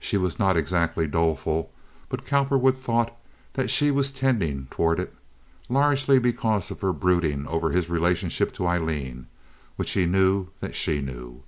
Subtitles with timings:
[0.00, 1.70] She was not exactly doleful,
[2.08, 3.16] but Cowperwood thought
[3.52, 5.14] that she was tending toward it,
[5.68, 9.28] largely because of her brooding over his relationship to Aileen,
[9.76, 11.44] which he knew that she knew.